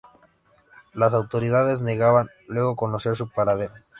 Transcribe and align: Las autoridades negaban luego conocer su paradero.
Las 0.95 1.13
autoridades 1.13 1.83
negaban 1.83 2.27
luego 2.47 2.75
conocer 2.75 3.15
su 3.15 3.29
paradero. 3.29 3.75